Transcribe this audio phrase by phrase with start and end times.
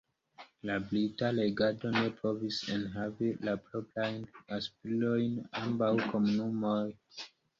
[0.67, 4.17] La brita regado ne povis enhavi la proprajn
[4.57, 6.83] aspirojn de ambaŭ komunumoj.